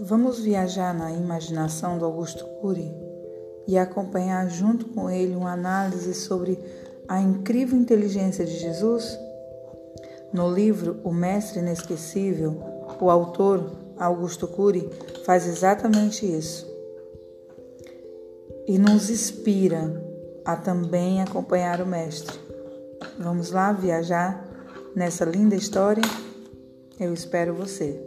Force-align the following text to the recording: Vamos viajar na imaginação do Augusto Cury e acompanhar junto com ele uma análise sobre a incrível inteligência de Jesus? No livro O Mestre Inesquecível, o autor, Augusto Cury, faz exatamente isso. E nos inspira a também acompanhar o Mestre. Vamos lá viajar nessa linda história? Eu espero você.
Vamos 0.00 0.38
viajar 0.38 0.94
na 0.94 1.10
imaginação 1.10 1.98
do 1.98 2.04
Augusto 2.04 2.44
Cury 2.60 2.94
e 3.66 3.76
acompanhar 3.76 4.48
junto 4.48 4.86
com 4.86 5.10
ele 5.10 5.34
uma 5.34 5.52
análise 5.52 6.14
sobre 6.14 6.56
a 7.08 7.20
incrível 7.20 7.76
inteligência 7.76 8.46
de 8.46 8.56
Jesus? 8.58 9.18
No 10.32 10.48
livro 10.48 11.00
O 11.02 11.12
Mestre 11.12 11.58
Inesquecível, 11.58 12.62
o 13.00 13.10
autor, 13.10 13.72
Augusto 13.98 14.46
Cury, 14.46 14.88
faz 15.24 15.48
exatamente 15.48 16.24
isso. 16.24 16.64
E 18.68 18.78
nos 18.78 19.10
inspira 19.10 20.00
a 20.44 20.54
também 20.54 21.20
acompanhar 21.20 21.80
o 21.80 21.86
Mestre. 21.86 22.38
Vamos 23.18 23.50
lá 23.50 23.72
viajar 23.72 24.46
nessa 24.94 25.24
linda 25.24 25.56
história? 25.56 26.04
Eu 27.00 27.12
espero 27.12 27.52
você. 27.52 28.00